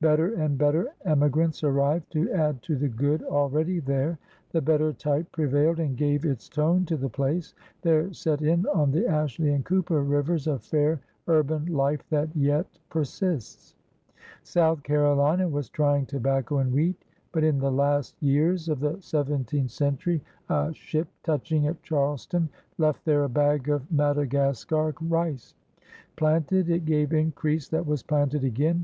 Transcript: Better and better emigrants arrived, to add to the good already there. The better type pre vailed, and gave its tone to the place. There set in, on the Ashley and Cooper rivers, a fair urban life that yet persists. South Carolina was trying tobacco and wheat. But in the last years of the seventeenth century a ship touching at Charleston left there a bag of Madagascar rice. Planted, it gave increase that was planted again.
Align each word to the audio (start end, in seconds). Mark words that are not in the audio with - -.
Better 0.00 0.32
and 0.36 0.56
better 0.56 0.94
emigrants 1.04 1.62
arrived, 1.62 2.10
to 2.12 2.30
add 2.32 2.62
to 2.62 2.74
the 2.74 2.88
good 2.88 3.22
already 3.24 3.80
there. 3.80 4.18
The 4.52 4.62
better 4.62 4.94
type 4.94 5.30
pre 5.30 5.44
vailed, 5.44 5.78
and 5.78 5.94
gave 5.94 6.24
its 6.24 6.48
tone 6.48 6.86
to 6.86 6.96
the 6.96 7.10
place. 7.10 7.52
There 7.82 8.10
set 8.10 8.40
in, 8.40 8.64
on 8.68 8.92
the 8.92 9.06
Ashley 9.06 9.50
and 9.52 9.62
Cooper 9.62 10.02
rivers, 10.02 10.46
a 10.46 10.58
fair 10.58 11.02
urban 11.28 11.66
life 11.66 12.00
that 12.08 12.34
yet 12.34 12.66
persists. 12.88 13.74
South 14.42 14.82
Carolina 14.84 15.46
was 15.46 15.68
trying 15.68 16.06
tobacco 16.06 16.56
and 16.60 16.72
wheat. 16.72 17.04
But 17.30 17.44
in 17.44 17.58
the 17.58 17.70
last 17.70 18.16
years 18.22 18.70
of 18.70 18.80
the 18.80 18.96
seventeenth 19.02 19.70
century 19.70 20.22
a 20.48 20.72
ship 20.72 21.08
touching 21.22 21.66
at 21.66 21.82
Charleston 21.82 22.48
left 22.78 23.04
there 23.04 23.24
a 23.24 23.28
bag 23.28 23.68
of 23.68 23.92
Madagascar 23.92 24.94
rice. 25.02 25.52
Planted, 26.16 26.70
it 26.70 26.86
gave 26.86 27.12
increase 27.12 27.68
that 27.68 27.84
was 27.86 28.02
planted 28.02 28.44
again. 28.44 28.82